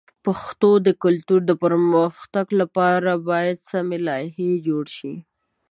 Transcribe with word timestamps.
د 0.03 0.03
پښتو 0.25 0.71
د 0.87 0.89
کلتور 1.03 1.39
د 1.49 1.51
پرمختګ 1.63 2.45
لپاره 2.61 3.11
باید 3.29 3.57
سمی 3.69 3.97
لایحې 4.07 4.49
جوړ 4.67 4.85
شي. 4.97 5.13